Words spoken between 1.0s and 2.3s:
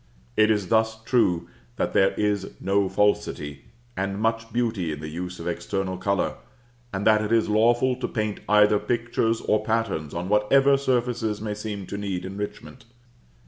true that there